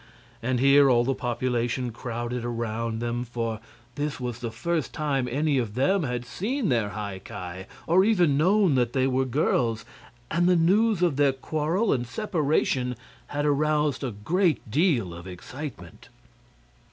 [0.41, 3.59] And here all the population crowded around them, for
[3.93, 8.35] this was the first time any of them had seen their High Ki, or even
[8.35, 9.85] known that they were girls;
[10.31, 12.95] and the news of their quarrel and separation
[13.27, 16.09] had aroused a great deal of excitement.